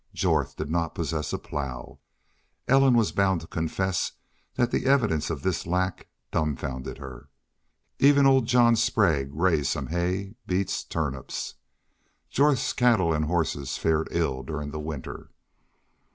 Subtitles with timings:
[0.15, 1.99] Jorth did not possess a plow.
[2.67, 4.13] Ellen was bound to confess
[4.55, 7.29] that the evidence of this lack dumfounded her.
[7.99, 11.53] Even old John Sprague raised some hay, beets, turnips.
[12.31, 15.29] Jorth's cattle and horses fared ill during the winter.